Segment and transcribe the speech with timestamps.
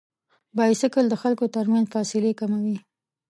[0.57, 2.77] بایسکل د خلکو تر منځ فاصلې کموي.